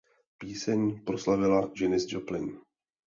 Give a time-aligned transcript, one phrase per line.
[0.39, 2.57] Píseň proslavila Janis Joplin.